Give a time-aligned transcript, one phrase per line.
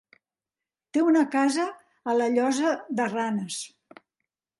[0.95, 1.65] Té una casa
[2.13, 3.59] a la Llosa de Ranes.